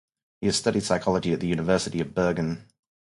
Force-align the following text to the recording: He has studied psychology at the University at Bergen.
He 0.39 0.47
has 0.47 0.55
studied 0.57 0.81
psychology 0.81 1.31
at 1.31 1.41
the 1.41 1.47
University 1.47 1.99
at 1.99 2.15
Bergen. 2.15 2.65